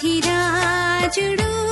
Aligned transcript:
Dheera 0.00 0.40
जुडु 1.14 1.67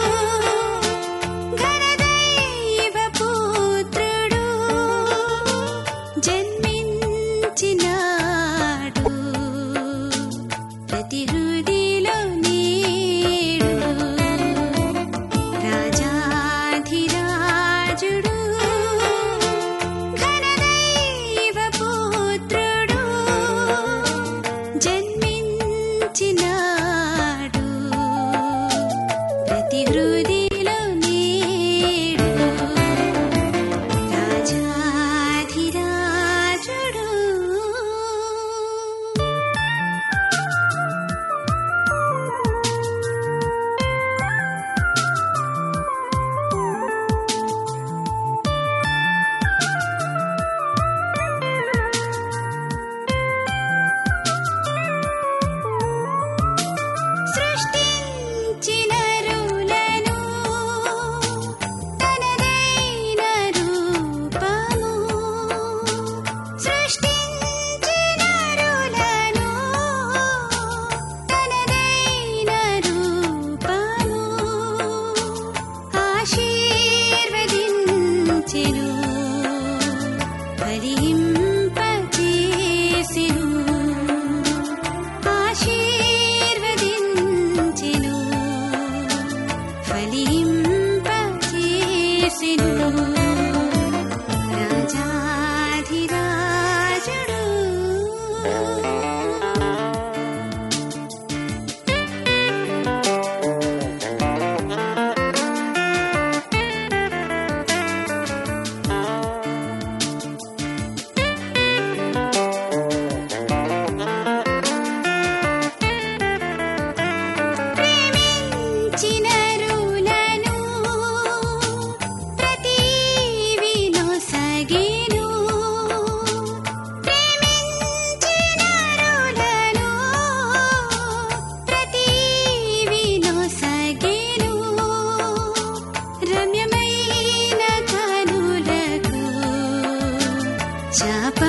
continue. 78.65 78.86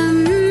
嗯。 0.08 0.47